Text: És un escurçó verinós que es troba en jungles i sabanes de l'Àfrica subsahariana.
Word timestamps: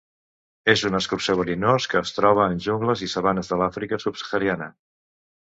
És 0.71 0.83
un 0.87 0.99
escurçó 0.99 1.35
verinós 1.41 1.87
que 1.91 1.99
es 1.99 2.13
troba 2.15 2.47
en 2.55 2.57
jungles 2.69 3.05
i 3.09 3.11
sabanes 3.13 3.53
de 3.53 3.61
l'Àfrica 3.61 4.01
subsahariana. 4.07 4.73